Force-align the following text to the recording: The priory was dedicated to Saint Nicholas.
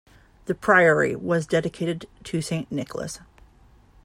The 0.45 0.55
priory 0.55 1.15
was 1.15 1.45
dedicated 1.45 2.07
to 2.23 2.41
Saint 2.41 2.71
Nicholas. 2.71 3.19